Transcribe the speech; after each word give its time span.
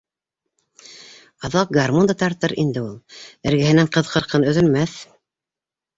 Аҙаҡ 1.49 1.75
гармун 1.77 2.09
да 2.11 2.15
тартыр 2.23 2.55
инде 2.63 2.85
ул, 2.87 2.97
эргәһенән 3.51 3.93
ҡыҙ-ҡырҡын 3.99 4.51
өҙөлмәҫ. 4.53 5.01